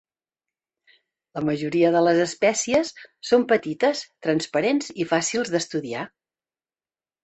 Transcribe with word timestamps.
La 1.39 1.43
majoria 1.49 1.91
de 1.97 2.01
les 2.07 2.23
espècies 2.25 2.93
són 3.31 3.47
petites, 3.55 4.05
transparents 4.29 4.93
i 5.07 5.11
fàcils 5.17 5.57
d'estudiar. 5.57 6.13